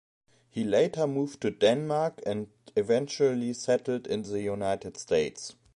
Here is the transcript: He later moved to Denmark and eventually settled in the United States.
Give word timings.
He 0.49 0.63
later 0.63 1.05
moved 1.05 1.41
to 1.41 1.51
Denmark 1.51 2.21
and 2.25 2.47
eventually 2.75 3.53
settled 3.53 4.07
in 4.07 4.23
the 4.23 4.41
United 4.41 4.97
States. 4.97 5.53